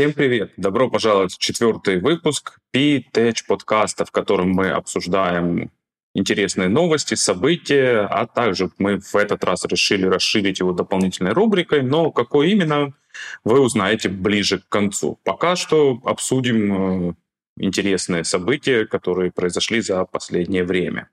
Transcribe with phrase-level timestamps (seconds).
[0.00, 0.52] Всем привет!
[0.56, 5.70] Добро пожаловать в четвертый выпуск P-Tech подкаста, в котором мы обсуждаем
[6.14, 12.10] интересные новости, события, а также мы в этот раз решили расширить его дополнительной рубрикой, но
[12.12, 12.94] какой именно,
[13.44, 15.20] вы узнаете ближе к концу.
[15.22, 17.14] Пока что обсудим э,
[17.58, 21.10] интересные события, которые произошли за последнее время.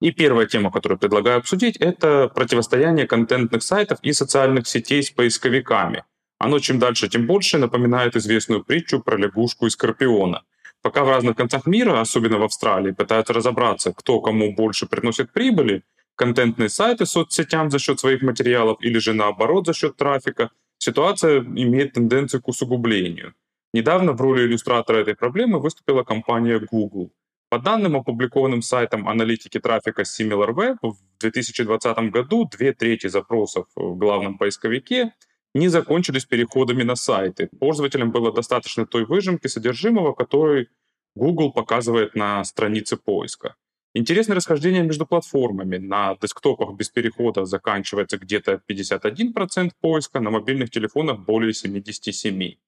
[0.00, 6.02] И первая тема, которую предлагаю обсудить, это противостояние контентных сайтов и социальных сетей с поисковиками–
[6.44, 10.42] оно чем дальше, тем больше напоминает известную притчу про лягушку и скорпиона.
[10.82, 15.82] Пока в разных концах мира, особенно в Австралии, пытаются разобраться, кто кому больше приносит прибыли,
[16.16, 21.94] контентные сайты соцсетям за счет своих материалов или же наоборот за счет трафика, ситуация имеет
[21.94, 23.32] тенденцию к усугублению.
[23.72, 27.10] Недавно в роли иллюстратора этой проблемы выступила компания Google.
[27.48, 34.38] По данным, опубликованным сайтом аналитики трафика SimilarWeb, в 2020 году две трети запросов в главном
[34.38, 35.12] поисковике
[35.54, 37.48] не закончились переходами на сайты.
[37.60, 40.68] Пользователям было достаточно той выжимки содержимого, который
[41.14, 43.54] Google показывает на странице поиска.
[43.94, 45.76] Интересное расхождение между платформами.
[45.76, 52.58] На десктопах без перехода заканчивается где-то 51% поиска, на мобильных телефонах более 77%.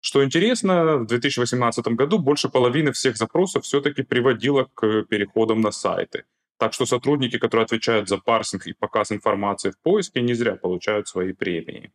[0.00, 6.24] Что интересно, в 2018 году больше половины всех запросов все-таки приводило к переходам на сайты.
[6.58, 11.08] Так что сотрудники, которые отвечают за парсинг и показ информации в поиске, не зря получают
[11.08, 11.92] свои премии.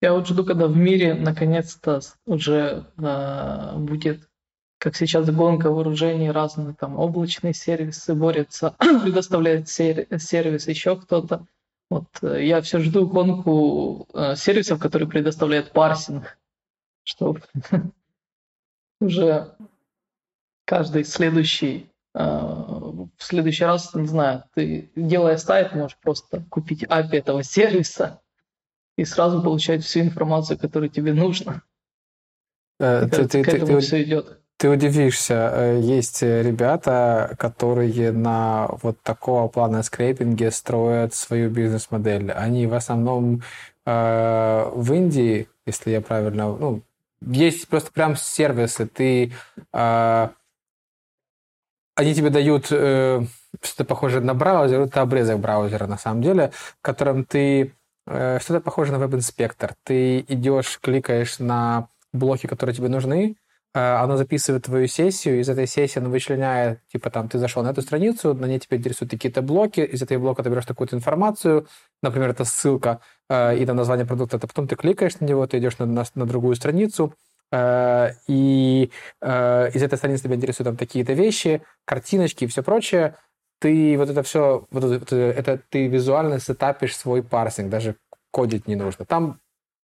[0.00, 4.28] Я вот жду, когда в мире наконец-то уже э, будет,
[4.78, 11.46] как сейчас, гонка вооружений, разные там облачные сервисы борются, предоставляют сер- сервис еще кто-то.
[11.90, 16.38] Вот э, я все жду гонку э, сервисов, которые предоставляют парсинг,
[17.02, 17.42] чтобы
[19.00, 19.56] уже
[20.64, 27.16] каждый следующий э, в следующий раз, не знаю, ты делая сайт, можешь просто купить API
[27.16, 28.20] этого сервиса,
[28.98, 31.62] и сразу получать всю информацию, которая тебе нужна.
[32.80, 34.40] Э, ты, ты, к этому ты, все идет.
[34.56, 42.32] Ты удивишься, э, есть ребята, которые на вот такого плана скрейпинге строят свою бизнес-модель.
[42.32, 43.42] Они в основном
[43.86, 46.82] э, в Индии, если я правильно, ну,
[47.20, 49.32] есть просто прям сервисы, ты
[49.72, 50.28] э,
[51.94, 53.22] они тебе дают э,
[53.62, 57.77] что-то похожее на браузер, это обрезок браузера на самом деле, в котором ты Э,
[58.08, 59.74] что-то похоже на веб-инспектор.
[59.84, 63.36] Ты идешь, кликаешь на блоки, которые тебе нужны,
[63.74, 67.70] э, оно записывает твою сессию, из этой сессии оно вычленяет, типа там, ты зашел на
[67.70, 71.66] эту страницу, на ней тебя интересуют какие-то блоки, из этого блока ты берешь какую-то информацию,
[72.02, 75.58] например, это ссылка э, и там название продукта, а потом ты кликаешь на него, ты
[75.58, 77.14] идешь на, на, на другую страницу,
[77.50, 78.90] и
[79.22, 83.16] из этой страницы тебя интересуют там такие-то вещи, картиночки и все прочее,
[83.58, 87.96] ты вот это все, вот это, это ты визуально сетапишь свой парсинг, даже
[88.30, 89.04] кодить не нужно.
[89.04, 89.40] Там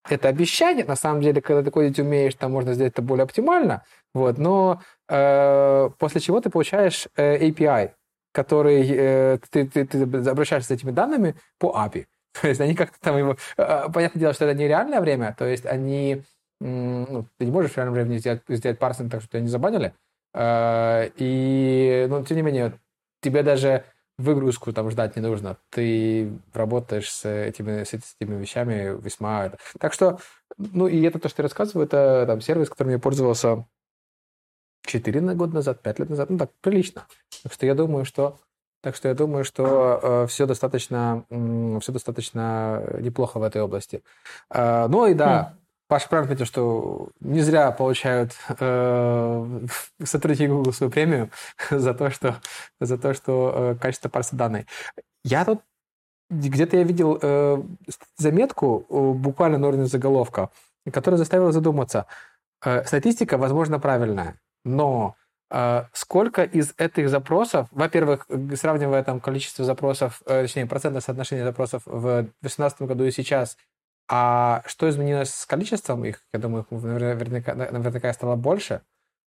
[0.08, 3.84] это обещание, на самом деле, когда ты кодить умеешь, там можно сделать это более оптимально,
[4.12, 7.92] вот, но э, после чего ты получаешь э, API,
[8.32, 12.06] который э, ты, ты, ты обращаешься с этими данными по API.
[12.40, 13.36] То есть они как-то там его...
[13.56, 16.22] Э, понятное дело, что это не реальное время, то есть они...
[16.60, 19.94] Ну, ты не можешь в реальном времени сделать, сделать парсинг так, что тебя не забанили.
[20.34, 22.78] Э, и, ну, тем не менее,
[23.24, 23.84] тебе даже
[24.18, 25.56] выгрузку там ждать не нужно.
[25.70, 29.52] Ты работаешь с этими, с этими вещами весьма...
[29.80, 30.18] Так что,
[30.56, 33.66] ну и это то, что я рассказываю, это там сервис, которым я пользовался
[34.86, 37.06] 4 года назад, 5 лет назад, ну так, прилично.
[37.42, 38.38] Так что я думаю, что
[38.80, 44.02] так что я думаю, что э, все достаточно, э, все достаточно неплохо в этой области.
[44.50, 45.56] Э, ну и да,
[45.86, 49.60] Паша правильно отметил, что не зря получают э,
[50.02, 51.30] сотрудники Google свою премию
[51.70, 52.36] за то, что,
[52.80, 54.66] за то, что э, качество парса данных.
[55.24, 55.60] Я тут
[56.30, 57.62] где-то я видел э,
[58.16, 60.50] заметку э, буквально на уровне заголовка,
[60.90, 62.06] которая заставила задуматься.
[62.64, 65.16] Э, статистика, возможно, правильная, но
[65.50, 68.26] э, сколько из этих запросов, во-первых,
[68.56, 73.58] сравнивая там количество запросов, э, точнее, процентное соотношение запросов в 2018 году и сейчас–
[74.08, 76.22] а что изменилось с количеством их?
[76.32, 78.82] Я думаю, их наверняка, наверняка стало больше.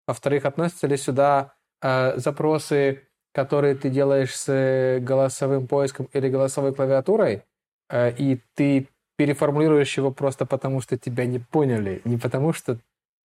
[0.07, 7.43] Во-вторых, относятся ли сюда э, запросы, которые ты делаешь с голосовым поиском или голосовой клавиатурой,
[7.89, 12.79] э, и ты переформулируешь его просто потому, что тебя не поняли, не потому, что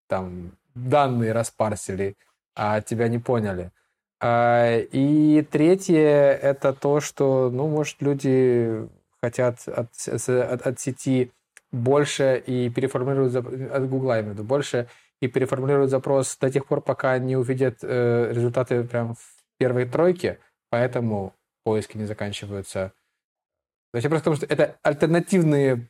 [0.07, 2.17] там данные распарсили,
[2.55, 3.73] а тебя не поняли.
[4.21, 8.87] Э, и третье— это то, что, ну, может, люди
[9.23, 11.33] хотят от, от, от сети
[11.73, 14.89] больше и переформулируют от Гугла, я имею в виду, больше
[15.21, 19.21] и переформулируют запрос до тех пор, пока не увидят э, результаты прям в
[19.59, 20.39] первой тройке,
[20.71, 21.35] поэтому
[21.65, 22.93] поиски не заканчиваются.
[23.93, 25.89] То есть я просто потому что это альтернативные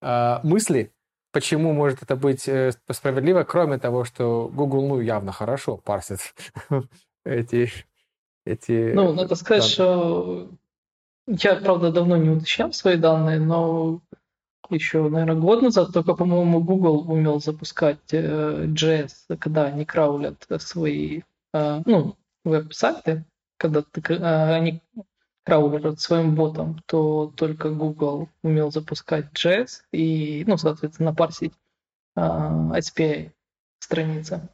[0.00, 0.92] э, мысли,
[1.32, 6.20] почему может это быть э, справедливо, кроме того, что Google, ну, явно хорошо парсит
[7.24, 7.70] эти...
[8.46, 10.50] эти ну, надо сказать, что
[11.26, 14.00] я, правда, давно не уточнял свои данные, но
[14.70, 21.22] еще, наверное, год назад только, по-моему, Google умел запускать э, JS, когда они краулят свои,
[21.52, 23.24] э, ну, веб-сайты,
[23.58, 24.82] когда ты, э, они
[25.44, 31.54] краулерят своим ботом, то только Google умел запускать JS и, ну, соответственно, парсить
[32.16, 33.30] э, SPA
[33.78, 34.48] страницы.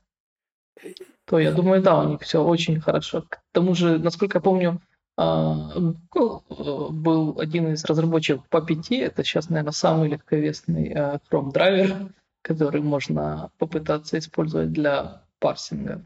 [1.24, 3.22] То я думаю, да, у них все очень хорошо.
[3.22, 4.80] К тому же, насколько я помню,
[5.16, 11.52] а, ну, был один из разработчиков по 5, это сейчас, наверное, самый легковесный а, Chrome
[11.52, 12.12] драйвер,
[12.42, 16.02] который можно попытаться использовать для парсинга.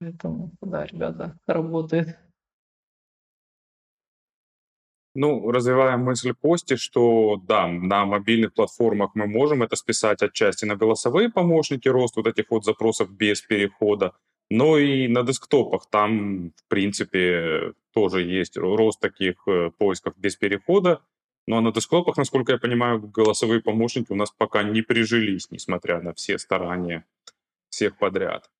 [0.00, 2.18] Поэтому, да, ребята, работает.
[5.14, 10.74] Ну, развивая мысль Кости, что да, на мобильных платформах мы можем это списать отчасти на
[10.74, 14.14] голосовые помощники, рост вот этих вот запросов без перехода,
[14.52, 21.00] но и на десктопах там, в принципе, тоже есть рост таких э, поисков без перехода.
[21.46, 26.02] Ну а на десктопах, насколько я понимаю, голосовые помощники у нас пока не прижились, несмотря
[26.02, 27.06] на все старания
[27.70, 28.50] всех подряд.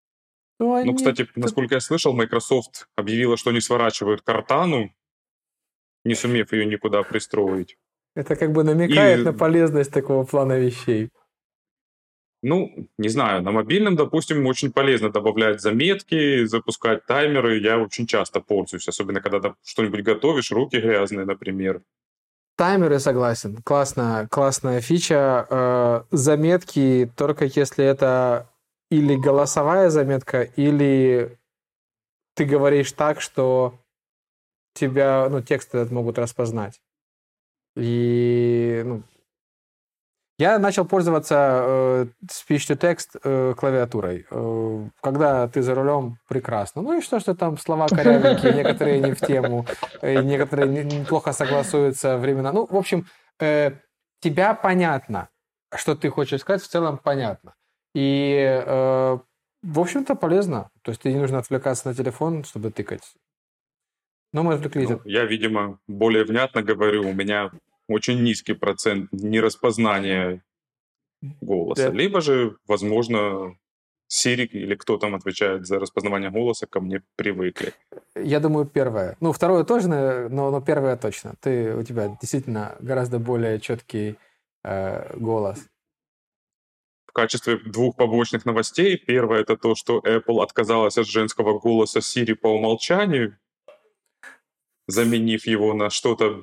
[0.58, 0.90] Ну, они...
[0.90, 4.94] ну кстати, насколько я слышал, Microsoft объявила, что не сворачивают картану,
[6.06, 7.76] не сумев ее никуда пристроить.
[8.16, 9.24] Это как бы намекает и...
[9.24, 11.10] на полезность такого плана вещей.
[12.42, 17.60] Ну, не знаю, на мобильном, допустим, очень полезно добавлять заметки, запускать таймеры.
[17.60, 21.82] Я очень часто пользуюсь, особенно когда что-нибудь готовишь, руки грязные, например.
[22.56, 23.58] Таймеры согласен.
[23.62, 25.46] Классно, классная фича.
[25.48, 28.48] Э, заметки только если это
[28.90, 31.38] или голосовая заметка, или
[32.34, 33.78] ты говоришь так, что
[34.74, 36.80] тебя, ну, текст этот могут распознать.
[37.76, 39.02] И ну,
[40.42, 44.26] я начал пользоваться э, speech-to-text э, клавиатурой.
[44.28, 46.82] Э, когда ты за рулем, прекрасно.
[46.82, 49.66] Ну и что, что там слова корявенькие, некоторые не в тему,
[50.00, 52.52] э, некоторые неплохо согласуются времена.
[52.52, 53.06] Ну, в общем,
[53.40, 53.70] э,
[54.20, 55.28] тебя понятно,
[55.74, 57.54] что ты хочешь сказать, в целом понятно.
[57.94, 59.18] И, э,
[59.62, 60.70] в общем-то, полезно.
[60.82, 63.14] То есть тебе не нужно отвлекаться на телефон, чтобы тыкать.
[64.32, 64.88] Но мы отвлеклись.
[64.88, 67.08] Ну, я, видимо, более внятно говорю.
[67.08, 67.50] У меня
[67.88, 70.44] очень низкий процент нераспознания
[71.40, 71.90] голоса.
[71.90, 71.96] Да.
[71.96, 73.56] Либо же, возможно,
[74.12, 77.72] Siri или кто там отвечает за распознавание голоса, ко мне привыкли.
[78.14, 79.16] Я думаю, первое.
[79.20, 81.34] Ну, второе тоже, но, но первое точно.
[81.40, 84.16] Ты, у тебя действительно гораздо более четкий
[84.64, 85.66] э, голос.
[87.06, 88.96] В качестве двух побочных новостей.
[88.96, 93.38] Первое– это то, что Apple отказалась от женского голоса Siri по умолчанию,
[94.86, 96.42] заменив его на что-то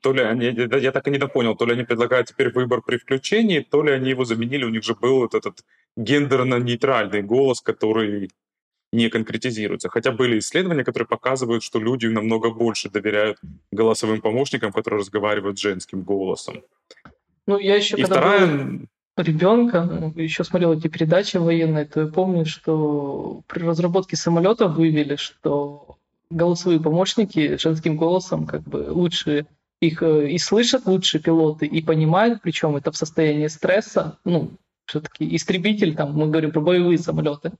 [0.00, 2.96] то ли они, я так и не допонял, то ли они предлагают теперь выбор при
[2.96, 5.64] включении, то ли они его заменили, у них же был вот этот
[5.96, 8.30] гендерно-нейтральный голос, который
[8.92, 9.88] не конкретизируется.
[9.88, 13.38] Хотя были исследования, которые показывают, что люди намного больше доверяют
[13.70, 16.62] голосовым помощникам, которые разговаривают женским голосом.
[17.46, 18.46] Ну, я еще И когда вторая...
[18.46, 25.16] был ребенка, еще смотрел эти передачи военные, то я помню, что при разработке самолетов вывели,
[25.16, 25.96] что
[26.34, 29.46] голосовые помощники женским голосом как бы лучше
[29.80, 34.52] их э, и слышат лучше пилоты, и понимают, причем это в состоянии стресса, ну,
[34.86, 37.52] все-таки истребитель, там мы говорим про боевые самолеты,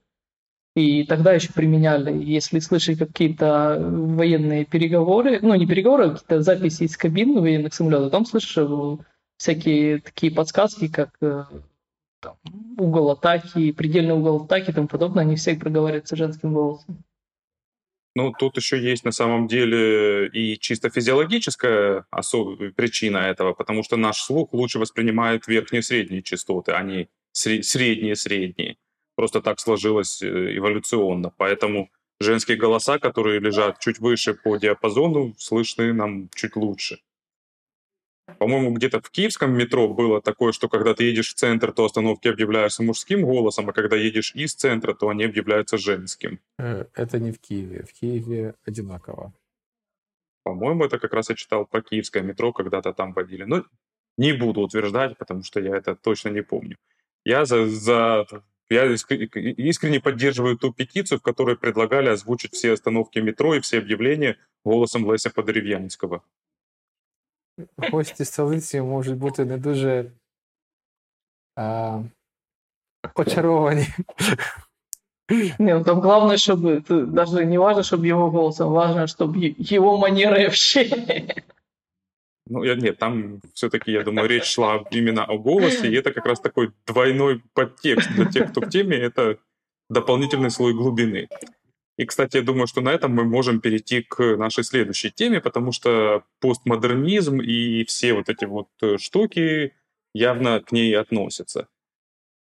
[0.75, 6.83] и тогда еще применяли, если слышать какие-то военные переговоры, ну не переговоры, а какие-то записи
[6.83, 8.97] из кабины военных самолетов, там слышишь э,
[9.37, 11.43] всякие такие подсказки, как э,
[12.21, 12.37] там,
[12.77, 17.03] угол атаки, предельный угол атаки и тому подобное, они все проговариваются женским голосом.
[18.15, 22.59] Ну, тут еще есть на самом деле и чисто физиологическая особ...
[22.75, 28.77] причина этого, потому что наш слух лучше воспринимает верхние и средние частоты, а не средние-средние.
[29.15, 31.31] Просто так сложилось э, эволюционно.
[31.37, 31.89] Поэтому
[32.19, 36.99] женские голоса, которые лежат чуть выше по диапазону, слышны нам чуть лучше.
[38.39, 42.27] По-моему, где-то в киевском метро было такое, что когда ты едешь в центр, то остановки
[42.27, 46.39] объявляются мужским голосом, а когда едешь из центра, то они объявляются женским.
[46.57, 47.83] Э, это не в Киеве.
[47.83, 49.33] В Киеве одинаково.
[50.43, 53.43] По-моему, это как раз я читал про киевское метро, когда-то там водили.
[53.43, 53.65] Но
[54.17, 56.77] не буду утверждать, потому что я это точно не помню.
[57.25, 58.25] Я за, за
[58.69, 64.37] я искренне поддерживаю ту петицию, в которой предлагали озвучить все остановки метро и все объявления
[64.65, 66.23] голосом Леся Подерев'янського
[67.76, 70.10] гості столиці можуть бути не дуже
[71.56, 72.02] а,
[73.14, 73.86] очаровані
[75.58, 80.44] Не, ну там главное, чтобы даже не важно, чтобы его голосом, важно, чтобы его манеры
[80.44, 81.44] общения.
[82.46, 86.24] Ну, я, нет, там все-таки, я думаю, речь шла именно о голосе, и это как
[86.24, 89.36] раз такой двойной подтекст для тех, кто в теме, это
[89.90, 91.28] дополнительный слой глубины.
[91.97, 95.71] И, кстати, я думаю, что на этом мы можем перейти к нашей следующей теме, потому
[95.71, 99.73] что постмодернизм и все вот эти вот э, штуки
[100.13, 101.67] явно к ней относятся.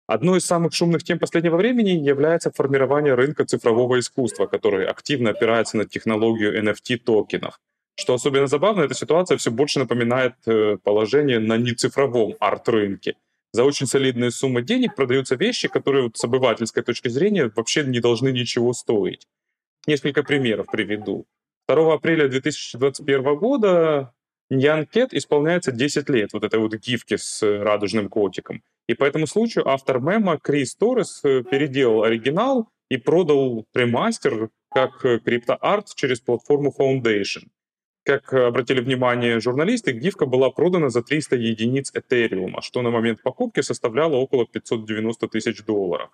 [0.08, 5.78] Одной из самых шумных тем последнего времени является формирование рынка цифрового искусства, который активно опирается
[5.78, 7.60] на технологию NFT-токенов.
[7.98, 13.16] Что особенно забавно, эта ситуация все больше напоминает э, положение на нецифровом арт-рынке.
[13.56, 18.02] За очень солидные суммы денег продаются вещи, которые вот с обывательской точки зрения вообще не
[18.02, 19.30] должны ничего стоить.
[19.88, 21.26] Несколько примеров приведу.
[21.70, 24.14] 2 апреля 2021 года
[24.50, 28.62] Ньян Кет исполняется 10 лет, вот этой вот гифки с радужным котиком.
[28.90, 35.06] И по этому случаю автор мема Крис Торрес э, переделал оригинал и продал ремастер как
[35.06, 37.48] э, криптоарт через платформу Foundation.
[38.06, 43.62] Как обратили внимание журналисты, гифка была продана за 300 единиц Этериума, что на момент покупки
[43.62, 46.12] составляло около 590 тысяч долларов.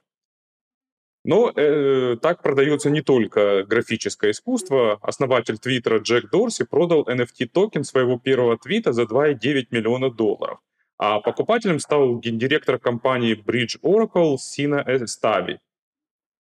[1.26, 5.00] Но э, так продается не только графическое искусство.
[5.02, 10.60] Основатель Твиттера Джек Дорси продал NFT-токен своего первого твита за 2,9 миллиона долларов.
[10.98, 15.60] А покупателем стал гендиректор компании Bridge Oracle Сина Эстаби.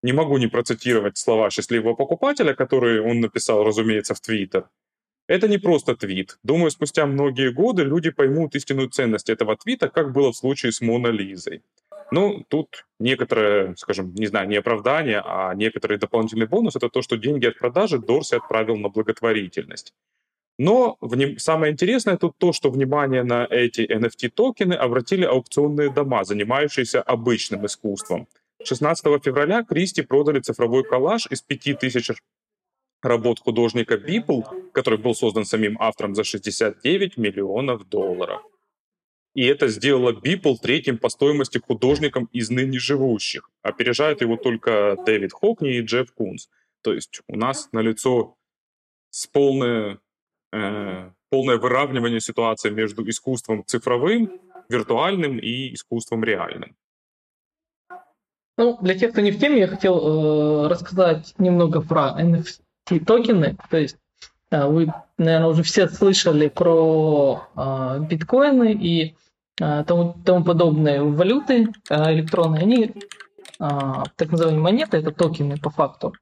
[0.03, 4.69] Не могу не процитировать слова счастливого покупателя, которые он написал, разумеется, в Твиттер.
[5.29, 6.39] Это не просто твит.
[6.43, 10.81] Думаю, спустя многие годы люди поймут истинную ценность этого твита, как было в случае с
[10.81, 11.61] Мона Лизой.
[12.11, 17.15] Ну, тут некоторое, скажем, не знаю, не оправдание, а некоторый дополнительный бонус— это то, что
[17.15, 19.93] деньги от продажи Дорси отправил на благотворительность.
[20.57, 21.37] Но вним...
[21.37, 28.27] самое интересное тут то, что внимание на эти NFT-токены обратили аукционные дома, занимающиеся обычным искусством.
[28.63, 32.17] 16 февраля Кристи продали цифровой коллаж из 5000
[33.01, 34.41] работ художника Бипл,
[34.73, 38.41] который был создан самим автором за 69 миллионов долларов.
[39.35, 43.49] И это сделало Бипл третьим по стоимости художником из ныне живущих.
[43.61, 46.49] Опережает его только Дэвид Хокни и Джефф Кунс.
[46.81, 48.35] То есть у нас налицо
[49.11, 49.99] с полное,
[50.51, 56.75] э, полное выравнивание ситуации между искусством цифровым, виртуальным и искусством реальным.
[58.57, 62.61] Ну, для тех, кто не в теме, я хотел э, рассказать немного про NFT
[62.97, 63.57] токены.
[63.69, 63.97] То есть
[64.49, 69.15] э, вы, наверное, уже все слышали про э, биткоины и
[69.59, 72.93] Э, тому, тому подобные валюты э, электронные, они э,
[73.59, 76.13] так называемые монеты, это токены по факту.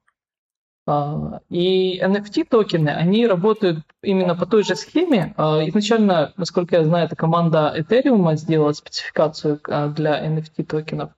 [1.50, 5.34] И NFT токены, они работают именно по той же схеме.
[5.36, 9.60] Изначально, насколько я знаю, эта команда Ethereum сделала спецификацию
[9.94, 11.10] для NFT токенов.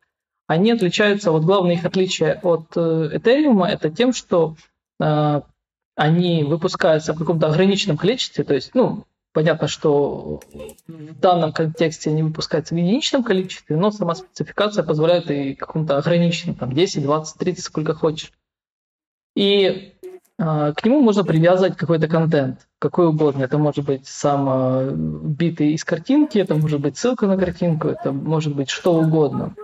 [0.48, 4.56] Они отличаются, вот главное их отличие от Ethereum, это тем, что
[5.00, 10.40] они выпускаются в каком-то ограниченном количестве, то есть, ну, Понятно, что
[10.88, 16.56] в данном контексте они выпускаются в единичном количестве, но сама спецификация позволяет и каком-то ограниченном,
[16.56, 18.32] там 10, 20, 30, сколько хочешь.
[19.36, 19.94] И
[20.36, 23.44] э, к нему можно привязывать какой-то контент, какой угодно.
[23.44, 28.10] Это может быть сам э, битый из картинки, это может быть ссылка на картинку, это
[28.10, 29.54] может быть что угодно.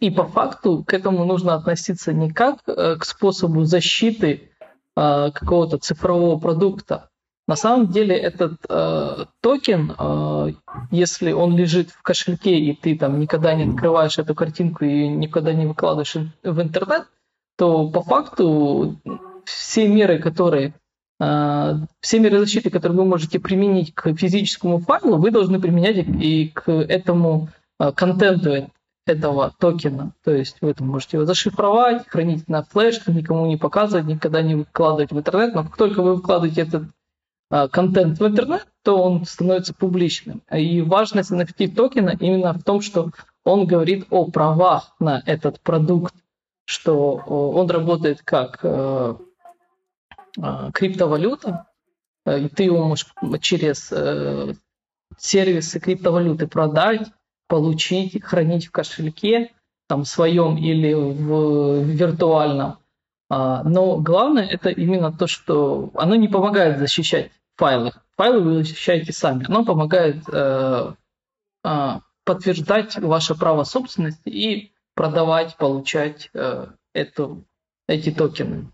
[0.00, 4.50] И по факту к этому нужно относиться не как э, к способу защиты
[4.96, 7.10] э, какого-то цифрового продукта,
[7.48, 10.52] на самом деле этот э, токен, э,
[10.90, 15.52] если он лежит в кошельке и ты там никогда не открываешь эту картинку и никогда
[15.52, 17.06] не выкладываешь в интернет,
[17.58, 18.96] то по факту
[19.44, 20.74] все меры, которые
[21.20, 26.48] э, все меры защиты, которые вы можете применить к физическому файлу, вы должны применять и
[26.48, 27.48] к этому
[27.80, 28.70] э, контенту
[29.06, 30.14] этого токена.
[30.24, 34.54] То есть вы там можете его зашифровать, хранить на флешке, никому не показывать, никогда не
[34.54, 35.54] выкладывать в интернет.
[35.54, 36.84] Но как только вы выкладываете этот
[37.50, 40.42] а, контент в интернет, то он становится публичным.
[40.52, 43.10] И важность NFT токена именно в том, что
[43.44, 46.14] он говорит о правах на этот продукт,
[46.64, 49.14] что он работает как э,
[50.40, 51.66] а, криптовалюта,
[52.24, 54.54] и ты его можешь через э,
[55.18, 57.08] сервисы криптовалюты продать,
[57.52, 59.52] получить, хранить в кошельке,
[59.86, 62.78] там, своем или в виртуальном.
[63.28, 67.92] А, но главное это именно то, что оно не помогает защищать файлы.
[68.16, 69.44] Файлы вы защищаете сами.
[69.46, 70.94] Оно помогает э,
[71.62, 71.90] э,
[72.24, 77.44] подтверждать ваше право собственности и продавать, получать э, эту,
[77.86, 78.72] эти токены.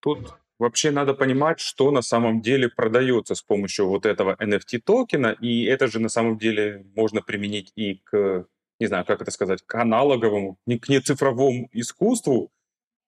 [0.00, 5.36] Тут вообще надо понимать, что на самом деле продается с помощью вот этого NFT токена,
[5.40, 8.46] и это же на самом деле можно применить и к
[8.80, 12.50] не знаю, как это сказать, к аналоговому, не к нецифровому искусству,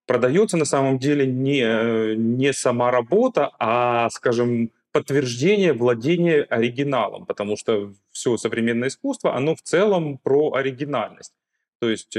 [0.06, 7.92] продается на самом деле не, не сама работа, а, скажем, подтверждение владения оригиналом, потому что
[8.12, 11.34] все современное искусство, оно в целом про оригинальность.
[11.80, 12.16] То есть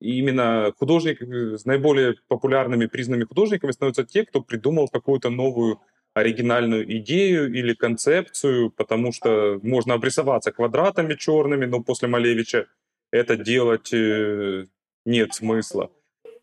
[0.00, 5.80] э, именно художник, с наиболее популярными признанными художниками становятся те, кто придумал какую-то новую
[6.14, 12.66] оригинальную идею или концепцию, потому что можно обрисоваться квадратами черными, но после Малевича
[13.12, 14.66] это делать э,
[15.04, 15.90] нет смысла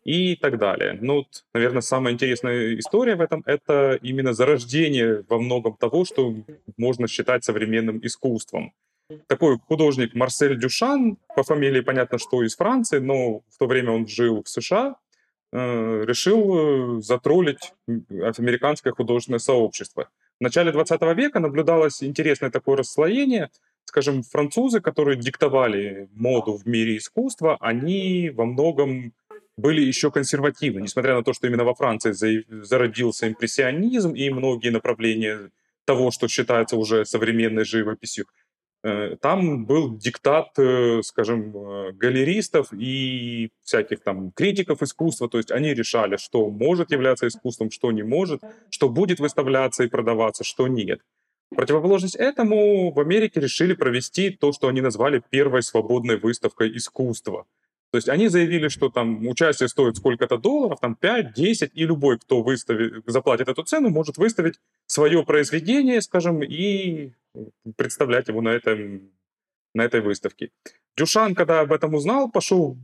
[0.04, 0.98] и так далее.
[1.00, 6.34] Ну, вот, наверное, самая интересная история в этом— это именно зарождение во многом того, что
[6.76, 8.72] можно считать современным искусством.
[9.26, 14.06] Такой художник Марсель Дюшан, по фамилии понятно, что из Франции, но в то время он
[14.06, 14.96] жил в США,
[15.50, 20.10] э, решил э, затроллить американское художественное сообщество.
[20.38, 23.50] В начале 20 века наблюдалось интересное такое расслоение.
[23.86, 29.14] Скажем, французы, которые диктовали моду в мире искусства, они во многом
[29.56, 32.12] были еще консервативны, несмотря на то, что именно во Франции
[32.62, 35.50] зародился импрессионизм и многие направления
[35.86, 38.26] того, что считается уже современной живописью.
[38.84, 45.50] Э, там был диктат, э, скажем, э, галеристов и всяких там критиков искусства, то есть
[45.50, 50.68] они решали, что может являться искусством, что не может, что будет выставляться и продаваться, что
[50.68, 51.00] нет.
[51.50, 57.46] Противоположность этому в Америке решили провести то, что они назвали первой свободной выставкой искусства–
[57.90, 62.18] то есть они заявили, что там участие стоит сколько-то долларов, там 5, 10, и любой,
[62.18, 67.12] кто выставит, заплатит эту цену, может выставить свое произведение, скажем, и
[67.76, 69.10] представлять его на, этом,
[69.74, 70.50] на этой выставке.
[70.98, 72.76] Дюшан, когда об этом узнал, пошел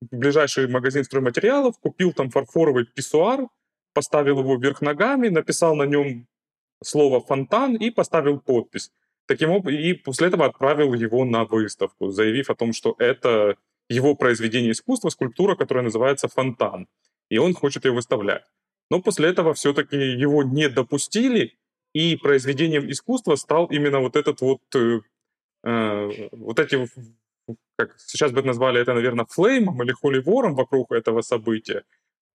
[0.00, 3.46] в ближайший магазин стройматериалов, купил там фарфоровый писсуар,
[3.94, 6.26] поставил его вверх ногами, написал на нем
[6.82, 8.90] слово «фонтан» и поставил подпись.
[9.26, 13.56] Таким образом, и после этого отправил его на выставку, заявив о том, что это
[13.88, 16.86] его произведение искусства, скульптура, которая называется «Фонтан»,
[17.30, 18.44] и он хочет ее выставлять.
[18.90, 21.58] Но после этого все-таки его не допустили,
[21.92, 25.00] и произведением искусства стал именно вот этот вот, э,
[25.64, 26.86] э вот эти,
[27.76, 31.84] как сейчас бы назвали это, наверное, флеймом или холивором вокруг этого события.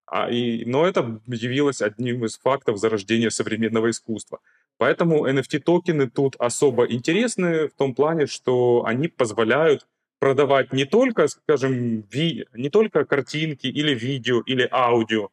[0.05, 4.39] А, и, но это явилось одним из фактов зарождения современного искусства.
[4.77, 9.87] Поэтому NFT-токены тут особо интересны в том плане, что они позволяют
[10.23, 15.27] продавать не только, скажем, ви, не только картинки или видео или аудио,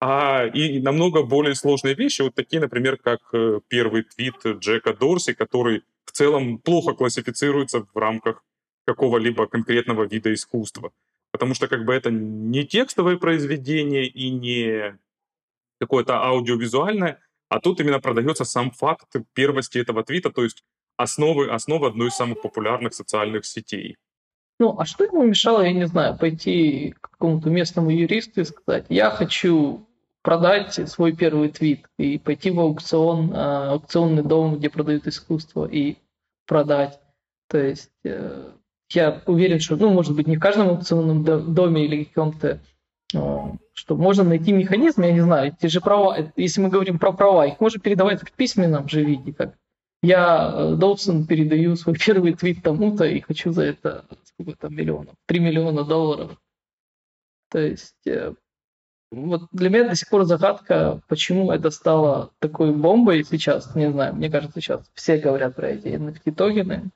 [0.00, 5.32] а и намного более сложные вещи, вот такие, например, как э, первый твит Джека Дорси,
[5.32, 8.44] который в целом плохо классифицируется в рамках
[8.86, 10.92] какого-либо конкретного вида искусства.
[11.32, 14.96] Потому что как бы это не текстовое произведение и не
[15.80, 20.62] какое-то аудиовизуальное, а тут именно продается сам факт первости этого твита, то есть
[20.96, 23.96] основы, основы одной из самых популярных социальных сетей.
[24.58, 28.86] Ну, а что ему мешало, я не знаю, пойти к какому-то местному юристу и сказать,
[28.88, 29.86] я хочу
[30.22, 35.96] продать свой первый твит и пойти в аукцион, а, аукционный дом, где продают искусство, и
[36.46, 36.98] продать.
[37.48, 38.50] То есть э,
[38.92, 42.60] я уверен, что, ну, может быть, не в каждом аукционном доме или каком-то,
[43.14, 47.12] а, что можно найти механизм, я не знаю, те же права, если мы говорим про
[47.12, 49.54] права, их можно передавать в письменном же виде, как
[50.02, 54.04] я, э, Доусон, передаю свой первый твит тому-то и хочу за это
[54.40, 56.36] сколько там миллионов, 3 миллиона долларов.
[57.50, 58.34] То есть э,
[59.10, 64.14] вот для меня до сих пор загадка, почему это стало такой бомбой сейчас, не знаю,
[64.14, 66.90] мне кажется, сейчас все говорят про эти NFT-токены.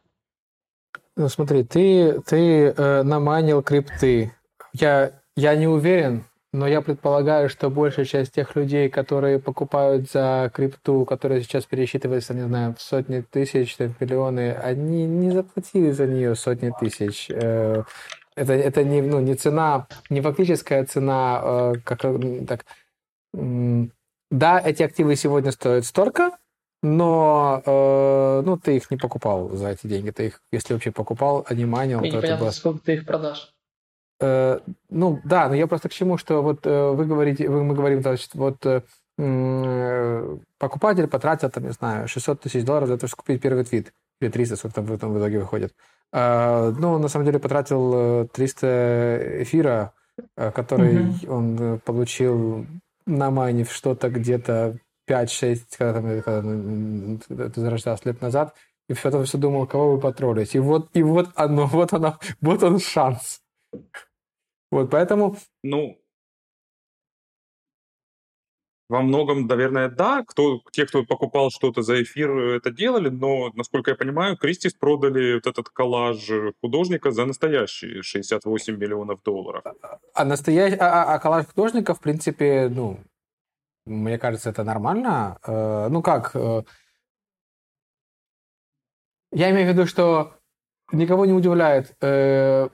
[1.17, 4.35] Ну смотри, ты, ты э, наманил крипты.
[4.73, 10.51] Я, я не уверен, но я предполагаю, что большая часть тех людей, которые покупают за
[10.53, 16.07] крипту, которая сейчас пересчитывается, не знаю, в сотни тысяч, в миллионы, они не заплатили за
[16.07, 17.31] нее сотни тысяч.
[17.31, 17.85] Э,
[18.35, 22.03] это, это не, ну, не цена, не фактическая цена, э, как
[22.49, 22.65] так.
[23.33, 26.33] Да, эти активы сегодня стоят столько,
[26.83, 30.11] но э, ну, ты их не покупал за эти деньги.
[30.11, 32.51] Ты их, если вообще покупал, а не манил, и то это было...
[32.51, 33.53] сколько ты их продашь.
[34.21, 34.59] Э,
[34.91, 38.03] ну, да, но я просто к чему, что вот э, вы говорите, вы, мы говорим,
[38.03, 38.83] значит, вот э,
[40.59, 44.31] покупатель потратил, там, не знаю, 600 тысяч долларов за то, чтобы купить первый твит, или
[44.31, 45.75] 300, сколько там, там в итоге выходит.
[46.13, 49.93] Ну, на самом деле потратил 300 эфира,
[50.35, 51.29] который mm-hmm.
[51.29, 52.67] он получил
[53.07, 54.79] на майнив что-то где-то
[55.09, 58.55] 5-6, когда, там, когда это зарождалось лет назад,
[58.89, 60.55] и потом все думал, кого вы потроллить.
[60.55, 63.41] И вот, и вот оно, вот оно, вот он шанс.
[64.71, 65.37] Вот поэтому...
[65.63, 66.01] Ну,
[68.91, 70.25] Во многом, наверное, да.
[70.27, 75.35] Кто, те, кто покупал что-то за эфир, это делали, но, насколько я понимаю, Кристис продали
[75.35, 76.29] вот этот коллаж
[76.61, 79.63] художника за настоящие 68 миллионов долларов.
[80.13, 82.99] А, настоящий, а, а, а коллаж художника, в принципе, ну,
[83.87, 85.39] мне кажется, это нормально.
[85.47, 86.63] Э, ну как, э,
[89.31, 90.35] я имею в виду, что
[90.93, 92.69] никого не удивляет э,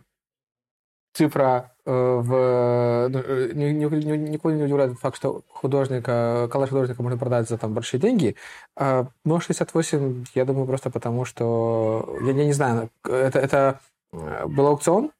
[1.12, 3.08] цифра э, в...
[3.08, 8.00] Ну, э, никого не удивляет факт, что художника, коллаж художника можно продать за там большие
[8.00, 8.36] деньги.
[8.76, 12.18] А, но 68, я думаю, просто потому, что...
[12.22, 13.80] Я, я не знаю, это, это
[14.12, 15.12] э, был аукцион?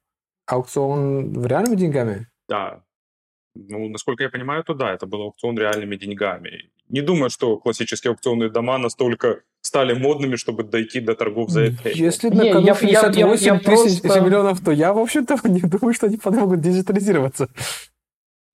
[0.46, 2.26] Аукцион в реальными деньгами?
[2.48, 2.81] Да.
[3.69, 6.71] Ну, насколько я понимаю, то да, это был аукцион реальными деньгами.
[6.88, 11.88] Не думаю, что классические аукционные дома настолько стали модными, чтобы дойти до торгов за это.
[11.88, 14.21] Если на кону 58 тысяч просто...
[14.21, 17.49] миллионов, то я, в общем-то, не думаю, что они помогут диджитализироваться.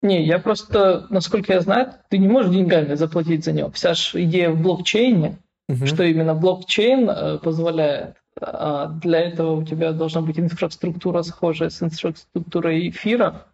[0.02, 3.70] Не, я просто, насколько я знаю, ты не можешь деньгами заплатить за него.
[3.72, 5.86] Вся же идея в блокчейне, угу.
[5.86, 8.16] что именно блокчейн э, позволяет.
[8.40, 13.48] А для этого у тебя должна быть инфраструктура, схожая с инфраструктурой эфира.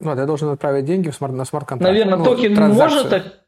[0.00, 1.90] Ну, ты должен отправить деньги в смарт, на смарт-контракт.
[1.90, 3.46] Наверное, ну, токен может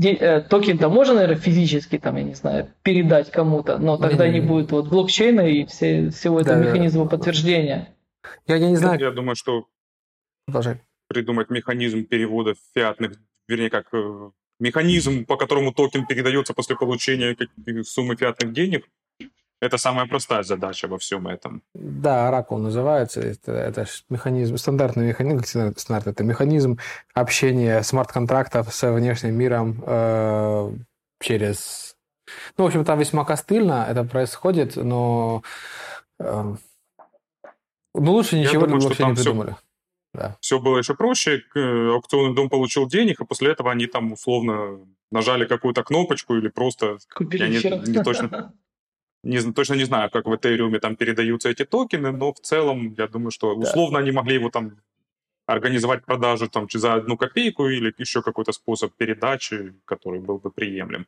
[0.00, 4.46] Э, токен-то можно, наверное, физически, там, я не знаю, передать кому-то, но тогда не, не
[4.46, 7.10] будет вот блокчейна и все, всего этого да, механизма да.
[7.10, 7.96] подтверждения.
[8.46, 9.00] Я, я не знаю.
[9.00, 9.66] Я думаю, что
[10.46, 10.80] Продолжай.
[11.08, 13.14] придумать механизм перевода фиатных,
[13.48, 17.36] вернее, как э, механизм, по которому токен передается после получения
[17.82, 18.88] суммы фиатных денег,
[19.60, 21.62] это самая простая задача во всем этом.
[21.74, 23.20] Да, оракул называется.
[23.20, 26.78] Это, это механизм, стандартный механизм, стандарт, это механизм
[27.12, 30.72] общения смарт-контрактов с внешним миром э,
[31.20, 31.96] через...
[32.56, 35.42] Ну, в общем, там весьма костыльно это происходит, но...
[36.20, 36.54] Э,
[37.94, 39.50] ну, лучше ничего думаю, вообще не придумали.
[39.50, 39.58] Все,
[40.14, 40.36] да.
[40.40, 41.42] все было еще проще.
[41.56, 46.98] Аукционный дом получил денег, а после этого они там условно нажали какую-то кнопочку или просто...
[47.12, 48.52] Купили я не, не точно
[49.22, 53.08] не, точно не знаю, как в Ethereum там передаются эти токены, но в целом, я
[53.08, 54.02] думаю, что условно да.
[54.02, 54.80] они могли его там
[55.46, 61.06] организовать продажу там за одну копейку или еще какой-то способ передачи, который был бы приемлем.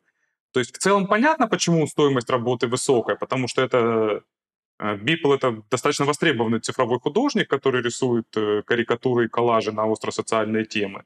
[0.53, 4.23] То есть в целом понятно, почему стоимость работы высокая, потому что это
[4.81, 10.65] Бипл э,— это достаточно востребованный цифровой художник, который рисует э, карикатуры и коллажи на остро-социальные
[10.65, 11.05] темы.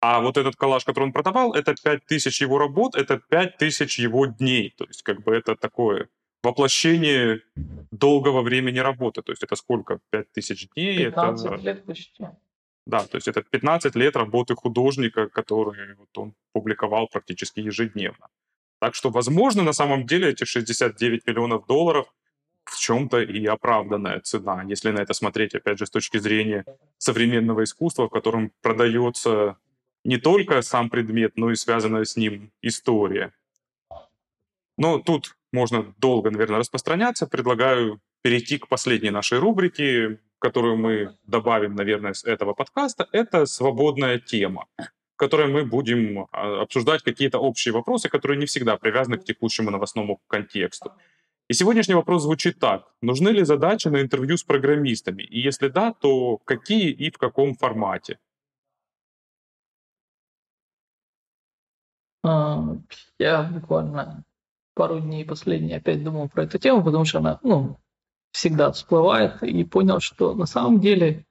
[0.00, 4.74] А вот этот коллаж, который он продавал, это 5000 его работ, это 5000 его дней.
[4.76, 6.08] То есть как бы это такое
[6.44, 7.40] воплощение
[7.90, 9.22] долгого времени работы.
[9.22, 9.98] То есть это сколько?
[10.10, 11.06] 5000 дней?
[11.06, 11.54] 15 это...
[11.56, 12.24] лет почти.
[12.86, 18.28] Да, то есть это 15 лет работы художника, который вот он публиковал практически ежедневно.
[18.78, 22.14] Так что, возможно, на самом деле эти 69 миллионов долларов
[22.64, 26.64] в чем-то и оправданная цена, если на это смотреть, опять же, с точки зрения
[26.98, 29.56] современного искусства, в котором продается
[30.04, 33.32] не только сам предмет, но и связанная с ним история.
[34.76, 37.26] Но тут можно долго, наверное, распространяться.
[37.26, 43.08] Предлагаю перейти к последней нашей рубрике, которую мы добавим, наверное, с этого подкаста.
[43.12, 48.76] Это свободная тема, в которой мы будем а, обсуждать какие-то общие вопросы, которые не всегда
[48.76, 50.92] привязаны к текущему новостному контексту.
[51.48, 52.92] И сегодняшний вопрос звучит так.
[53.02, 55.22] Нужны ли задачи на интервью с программистами?
[55.22, 58.18] И если да, то какие и в каком формате?
[62.24, 62.76] А,
[63.18, 64.24] я буквально
[64.74, 67.76] пару дней последние опять думал про эту тему, потому что она, ну,
[68.32, 71.24] всегда всплывает, и понял, что на самом деле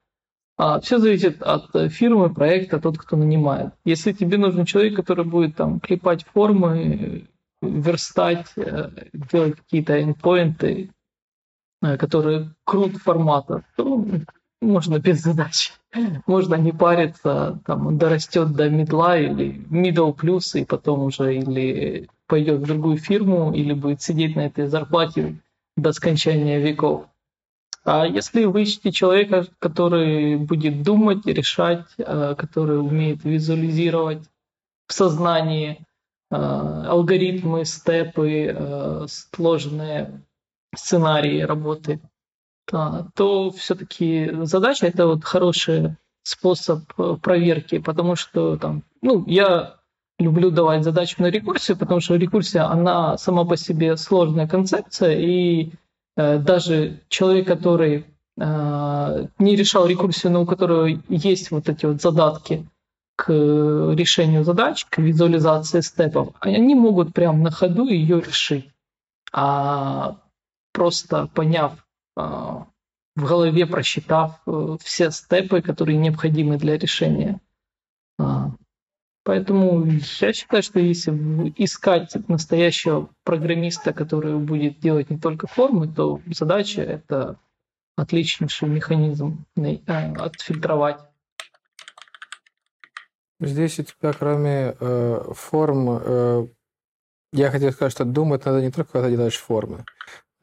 [0.56, 3.72] а, все зависит от э, фирмы, проекта, тот, кто нанимает.
[3.84, 7.28] Если тебе нужен человек, который будет там клепать формы,
[7.60, 10.90] верстать, э, делать какие-то эндпоинты,
[11.80, 14.06] которые крут формата, то
[14.60, 15.72] можно без задач.
[16.26, 22.60] Можно не париться, там дорастет до медла или middle плюс, и потом уже или пойдет
[22.60, 25.36] в другую фирму, или будет сидеть на этой зарплате
[25.76, 27.06] до скончания веков.
[27.84, 34.22] А если вы ищете человека, который будет думать, решать, э, который умеет визуализировать
[34.86, 35.84] в сознании
[36.30, 40.22] э, алгоритмы, степы, э, сложные
[40.74, 42.00] сценарии работы,
[42.66, 46.80] то все-таки задача это вот хороший способ
[47.22, 49.76] проверки, потому что там, ну, я
[50.18, 55.72] люблю давать задачу на рекурсию, потому что рекурсия, она сама по себе сложная концепция, и
[56.16, 58.06] э, даже человек, который
[58.38, 62.66] э, не решал рекурсию, но у которого есть вот эти вот задатки
[63.16, 68.68] к решению задач, к визуализации степов, они могут прямо на ходу ее решить.
[69.32, 70.16] А
[70.72, 71.83] просто поняв, э,
[72.16, 72.66] в
[73.16, 77.40] голове просчитав э, все степы, которые необходимы для решения
[79.24, 81.10] Поэтому я считаю, что если
[81.56, 87.38] искать настоящего программиста, который будет делать не только формы, то задача это
[87.96, 91.00] отличнейший механизм э, отфильтровать.
[93.40, 96.46] Здесь у тебя, кроме э, форм, э,
[97.32, 99.86] я хотел сказать, что думать надо не только, когда делаешь формы.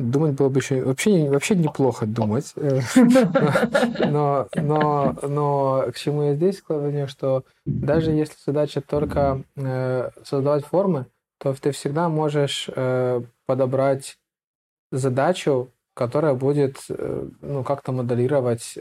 [0.02, 2.54] Думать было бы еще вообще, вообще неплохо думать.
[4.00, 10.66] Но, но, но к чему я здесь склоню, что даже если задача только э, создавать
[10.66, 11.06] формы,
[11.40, 14.18] то ты всегда можешь э, подобрать
[14.92, 18.74] задачу, которая будет э, ну, как-то моделировать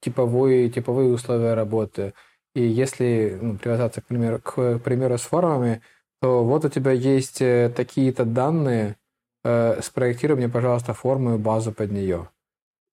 [0.00, 2.14] типовые, типовые условия работы.
[2.54, 5.82] И если ну, привязаться, к примеру, к примеру с формами,
[6.20, 8.96] то вот у тебя есть такие-то данные,
[9.44, 12.28] э, спроектируй мне, пожалуйста, форму и базу под нее.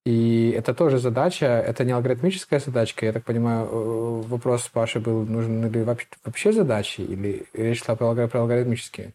[0.06, 3.06] И это тоже задача, это не алгоритмическая задачка.
[3.06, 7.96] Я так понимаю, э, вопрос Паши был, нужны ли вообще, вообще задачи, или речь шла
[7.96, 9.14] про, про алгоритмические?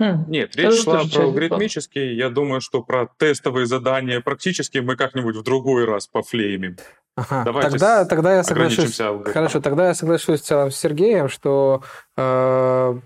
[0.00, 2.16] Хм, Нет, речь шла про алгоритмические.
[2.16, 6.76] Я думаю, что про тестовые задания практически мы как-нибудь в другой раз пофлеймим.
[7.16, 7.42] Ага.
[7.44, 8.96] Давайте тогда, тогда я соглашусь.
[8.96, 11.82] Хорошо, тогда я соглашусь в целом с Сергеем, что
[12.16, 13.00] э,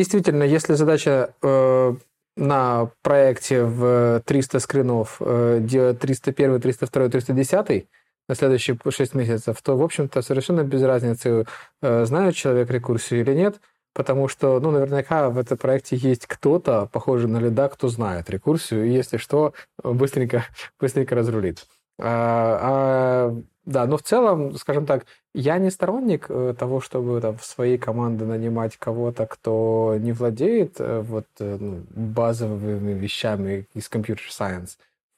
[0.00, 1.94] действительно, если задача э,
[2.36, 7.88] на проекте в 300 скринов э, делать 301, 302, 310
[8.28, 11.44] на следующие 6 месяцев, то, в общем-то, совершенно без разницы,
[11.82, 13.60] э, знает человек рекурсию или нет,
[13.92, 18.86] потому что, ну, наверняка в этом проекте есть кто-то, похожий на лида, кто знает рекурсию,
[18.86, 19.52] и если что,
[19.84, 20.46] быстренько,
[20.80, 21.66] быстренько разрулит.
[22.00, 27.36] А, а, да, но в целом, скажем так, я не сторонник э, того, чтобы там,
[27.36, 33.88] в своей команде нанимать кого-то, кто не владеет э, вот, э, ну, базовыми вещами из
[33.88, 34.70] computer science.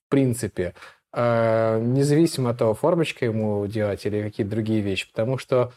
[0.06, 0.74] В принципе,
[1.14, 5.72] независимо от того, формочкой ему делать или какие-то другие вещи, потому что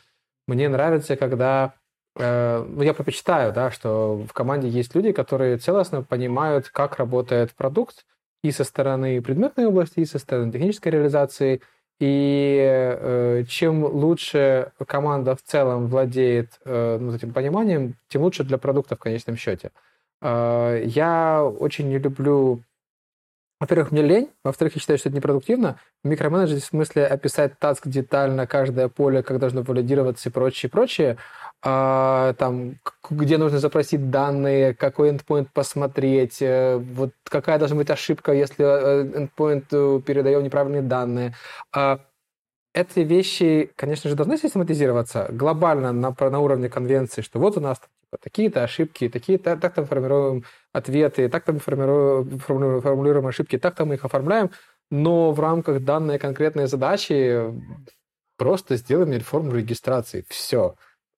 [0.47, 1.73] мне нравится, когда
[2.17, 8.05] ну, я предпочитаю, да, что в команде есть люди, которые целостно понимают, как работает продукт
[8.43, 11.61] и со стороны предметной области, и со стороны технической реализации.
[11.99, 18.57] И э, чем лучше команда в целом владеет э, ну, этим пониманием, тем лучше для
[18.57, 19.71] продукта в конечном счете.
[20.21, 22.63] Э, я очень не люблю
[23.59, 25.79] во-первых, мне лень, во-вторых, я считаю, что это непродуктивно.
[26.03, 31.17] В микроменеджере в смысле описать таск детально, каждое поле, как должно валидироваться и прочее, прочее.
[31.67, 32.75] А, там,
[33.09, 39.03] где нужно запросить данные, какой endpoint посмотреть, э, вот какая должна быть ошибка, если э,
[39.25, 41.33] endpoint э, передает неправильные данные.
[41.73, 42.01] А,
[42.75, 47.79] эти вещи, конечно же, должны систематизироваться глобально на, на уровне конвенции, что вот у нас
[47.79, 53.91] типа, такие-то ошибки, такие-то, так там формируем ответы, так там формируем, формулируем ошибки, так там
[53.91, 54.51] их оформляем,
[54.91, 57.41] но в рамках данной конкретной задачи
[58.37, 60.25] просто сделаем реформу регистрации.
[60.29, 60.75] Все.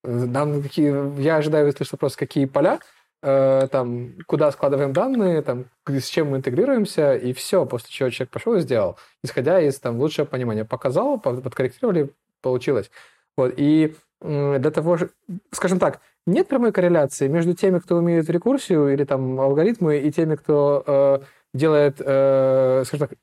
[0.08, 2.80] Нам какие, я ожидаю, что, просто какие поля,
[3.22, 8.32] э, там, куда складываем данные, там, с чем мы интегрируемся, и все, после чего человек
[8.32, 10.66] пошел и сделал, исходя из там лучшего понимания.
[10.66, 12.90] Показал, подкорректировали, получилось.
[13.36, 15.12] Вот, и для того же,
[15.52, 20.36] скажем так, нет прямой корреляции между теми, кто умеет рекурсию или там алгоритмы, и теми,
[20.36, 21.20] кто э,
[21.54, 23.18] делает, э, скажем так,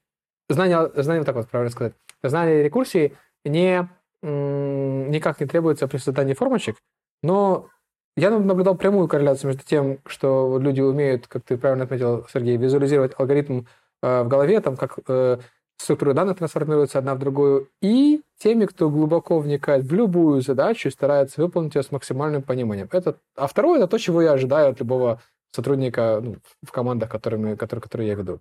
[0.49, 3.89] знание, знание, так вот правильно сказать, знание рекурсии не,
[4.25, 6.77] никак не требуется при создании формочек,
[7.23, 7.69] но
[8.17, 13.13] я наблюдал прямую корреляцию между тем, что люди умеют, как ты правильно отметил, Сергей, визуализировать
[13.19, 13.63] алгоритм
[14.03, 15.39] э, в голове, там, как э,
[15.79, 20.93] структуры данных трансформируются одна в другую, и теми, кто глубоко вникает в любую задачу и
[20.93, 22.89] старается выполнить ее с максимальным пониманием.
[22.93, 27.57] Это, а второе– это то, чего я ожидаю от любого сотрудника ну, в командах, которыми,
[27.57, 28.41] которые, которые я веду.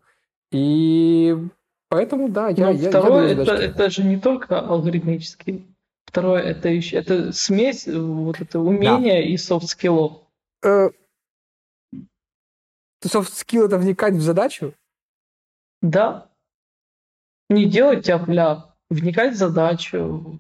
[0.52, 1.36] И
[1.90, 2.70] поэтому, да, я...
[2.70, 5.73] я второе, я это, это же не только алгоритмический.
[6.06, 9.28] Второе, это еще это смесь, вот это умение да.
[9.28, 10.22] и soft skill ов.
[10.64, 10.90] Э,
[13.04, 14.74] soft skill– это вникать в задачу?
[15.82, 16.30] Да,
[17.50, 20.40] не делать тяп-ляп, вникать в задачу,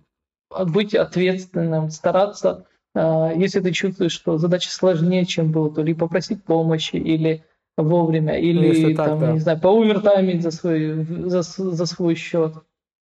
[0.49, 6.43] быть ответственным, стараться, а, если ты чувствуешь, что задача сложнее, чем было, то ли попросить
[6.43, 7.43] помощи, или
[7.76, 9.32] вовремя, или ну, там, так, да.
[9.34, 12.54] не знаю, поувертаймить за свой, за, за свой счет.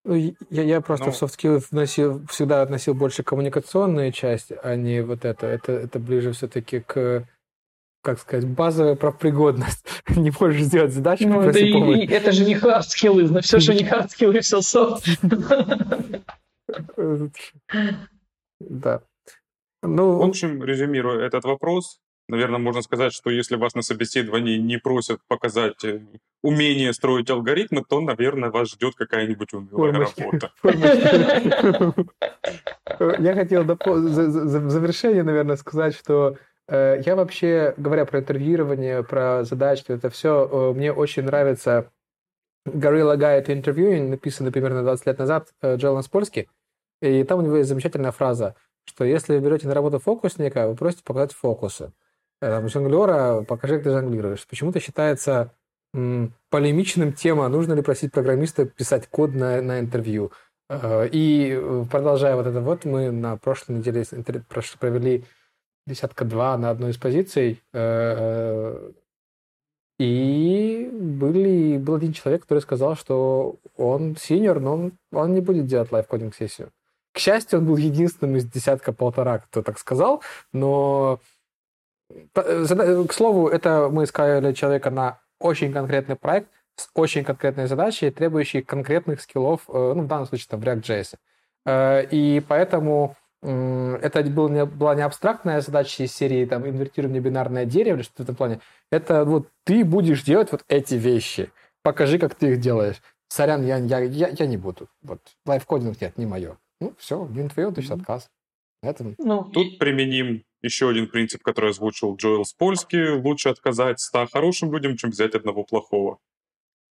[0.05, 5.03] Ну, я, я просто ну, в skills вносил, всегда относил больше коммуникационную часть, а не
[5.03, 5.47] вот это.
[5.47, 7.27] Это, это ближе все-таки к
[8.03, 9.85] как сказать, базовая профпригодность.
[10.09, 13.75] не можешь сделать задачу, ну, это, и, это же не hard skills, но все, что
[13.75, 15.05] не hard skills, все soft.
[18.61, 19.03] да.
[19.83, 24.79] Ну, в общем, резюмируя этот вопрос, наверное, можно сказать, что если вас на собеседовании не
[24.79, 26.01] просят показать э,
[26.43, 30.53] умение строить алгоритмы, то, наверное, вас ждет какая-нибудь унылая работа.
[33.19, 36.37] Я хотел в завершение, наверное, сказать, что
[36.69, 41.91] э, я вообще, говоря про интервьюирование, про задачки, это все, э, мне очень нравится
[42.67, 46.49] Gorilla Guide Interviewing, написанный примерно 20 лет назад Джолан Спольски,
[47.01, 50.75] и там у него есть замечательная фраза, что если вы берете на работу фокусника, вы
[50.75, 51.93] просите показать фокусы.
[52.41, 54.47] Там, жонглера, покажи, как ты жонглируешь.
[54.47, 55.53] Почему-то считается
[55.95, 60.33] м, полемичным тема, нужно ли просить программиста писать код на, на интервью.
[60.71, 64.05] Э, и э, продолжая вот это вот, мы на прошлой неделе
[64.79, 65.25] провели
[65.87, 68.93] десятка два на одной из позиций, э,
[69.99, 75.67] и были, был один человек, который сказал, что он синьор, но он, он не будет
[75.67, 76.71] делать лайфкодинг-сессию.
[77.13, 80.23] К счастью, он был единственным из десятка-полтора, кто так сказал,
[80.53, 81.21] но
[82.35, 88.63] к слову, это мы искали человека на очень конкретный проект с очень конкретной задачей, требующей
[88.63, 92.09] конкретных скиллов, ну, в данном случае, там, в React.js.
[92.11, 97.97] И поэтому это был не, была не абстрактная задача из серии там инвертирование бинарное дерево
[97.97, 98.61] или что-то в этом плане.
[98.91, 101.51] Это вот ты будешь делать вот эти вещи.
[101.83, 103.01] Покажи, как ты их делаешь.
[103.29, 104.89] Сорян, я, я, я, я не буду.
[105.03, 106.59] Вот лайфкодинг нет, не мое.
[106.81, 108.31] Ну, все, не твое, значит, отказ.
[108.83, 109.15] Это...
[109.19, 113.11] Ну, Тут применим еще один принцип, который озвучил Джоэл Спольский.
[113.13, 116.19] Лучше отказать ста хорошим людям, чем взять одного плохого.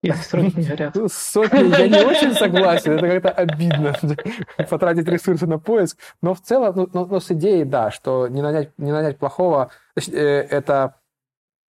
[0.02, 0.96] И сотни горят.
[0.96, 3.94] Ну, сотни я не очень согласен, это как-то обидно
[4.70, 5.98] потратить ресурсы на поиск.
[6.22, 9.72] Но в целом, ну, но, но с идеей, да, что не нанять, не нанять плохого,
[9.96, 10.96] э, это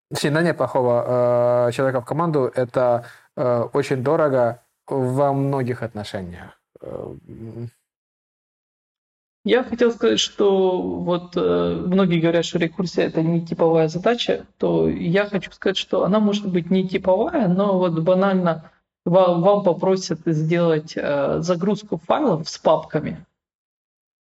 [0.09, 3.05] Точнее, нанять плохого э, человека в команду это
[3.35, 6.57] э, очень дорого во многих отношениях.
[9.47, 14.89] Я хотел сказать, что вот э, многие говорят, что рекурсия это не типовая задача, то
[14.89, 18.69] я хочу сказать, что она может быть не типовая, но вот банально
[19.05, 23.25] вам, вам попросят сделать э, загрузку файлов с папками,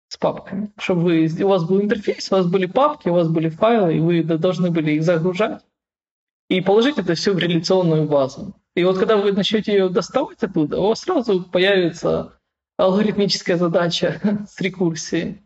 [0.09, 3.51] с папками, чтобы вы, у вас был интерфейс, у вас были папки, у вас были
[3.51, 5.61] файлы, и вы должны были их загружать
[6.49, 8.55] и положить это все в реляционную базу.
[8.75, 12.40] И вот когда вы начнете ее доставать оттуда, у вас сразу появится
[12.85, 15.43] алгоритмическая задача с рекурсией.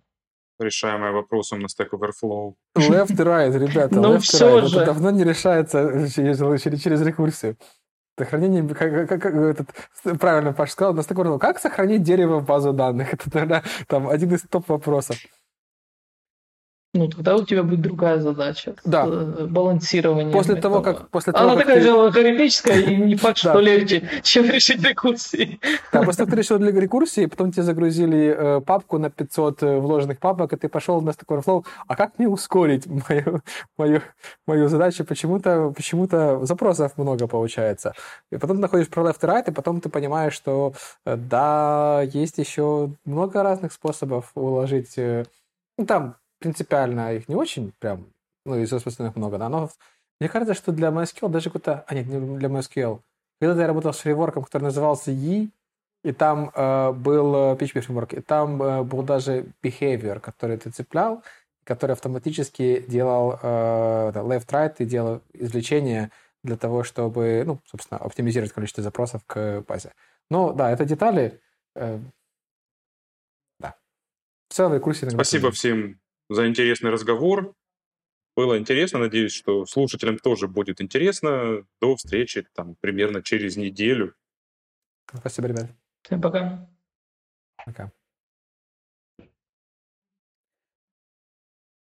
[0.58, 2.54] Решаемая вопросом на Stack Overflow.
[2.76, 4.66] Left right, ребята, ну, left все right.
[4.66, 4.76] Же.
[4.76, 7.56] Это давно не решается через, через, через рекурсию.
[8.16, 11.38] Сохранение, как, как, как этот, правильно Паш сказал, на Stack Overflow.
[11.40, 13.12] Как сохранить дерево в базу данных?
[13.14, 15.16] Это, наверное, там один из топ-вопросов.
[16.94, 18.76] Ну, тогда у тебя будет другая задача.
[18.84, 19.04] Да.
[19.04, 20.32] Э, балансирование.
[20.32, 21.08] После того, как...
[21.08, 21.88] После того, Она как такая ты...
[21.88, 25.58] же алгоритмическая, и не факт, что легче, чем решить рекурсии.
[25.92, 29.78] Да, после того, ты решил для рекурсии, потом тебе загрузили э, папку на 500 э,
[29.80, 33.40] вложенных папок, и ты пошел на Stack Overflow, а как мне ускорить мою,
[33.76, 34.00] мою,
[34.46, 35.04] мою задачу?
[35.04, 36.08] Почему-то почему
[36.46, 37.94] запросов много получается.
[38.30, 42.38] И потом ты находишь про left и right, и потом ты понимаешь, что да, есть
[42.38, 44.96] еще много разных способов уложить...
[45.76, 48.06] Ну, там принципиально их не очень прям,
[48.44, 49.70] ну, из собственных много, да, но
[50.20, 51.84] мне кажется, что для MySQL даже какой-то...
[51.86, 53.00] А, нет, не для MySQL.
[53.40, 55.48] Когда я работал с фреймворком, который назывался E,
[56.04, 60.70] и там э, был э, PHP фреймворк, и там э, был даже behavior, который ты
[60.70, 61.22] цеплял,
[61.64, 66.10] который автоматически делал э, left-right и делал извлечение
[66.42, 69.92] для того, чтобы, ну, собственно, оптимизировать количество запросов к базе.
[70.28, 71.40] Ну, да, это детали.
[71.74, 71.98] Э,
[73.58, 73.74] да.
[74.50, 75.08] В целом, курсе...
[75.08, 75.98] Спасибо всем
[76.34, 77.54] за интересный разговор.
[78.36, 81.66] Было интересно, надеюсь, что слушателям тоже будет интересно.
[81.80, 84.14] До встречи там примерно через неделю.
[85.12, 85.70] Спасибо, ребят.
[86.02, 86.68] Всем пока.
[87.64, 87.92] Пока.